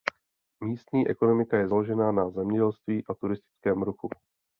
[0.63, 4.09] Místní ekonomika je založena na zemědělství a turistickém ruchu.